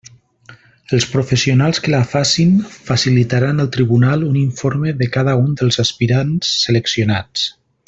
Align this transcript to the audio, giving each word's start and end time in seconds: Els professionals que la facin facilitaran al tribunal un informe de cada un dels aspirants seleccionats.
Els 0.97 1.05
professionals 1.09 1.81
que 1.87 1.91
la 1.95 1.99
facin 2.13 2.55
facilitaran 2.87 3.65
al 3.65 3.69
tribunal 3.77 4.25
un 4.31 4.41
informe 4.41 4.95
de 5.03 5.11
cada 5.19 5.37
un 5.45 5.53
dels 5.61 5.79
aspirants 5.87 6.57
seleccionats. 6.65 7.47